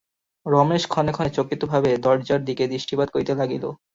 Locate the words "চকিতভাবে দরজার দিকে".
1.37-2.63